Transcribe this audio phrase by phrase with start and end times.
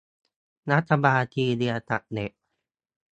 [0.71, 2.31] รัฐบาลซีเรียตัดเน็ต